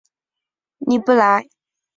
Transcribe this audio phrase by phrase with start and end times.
[0.79, 1.47] 尼布莱。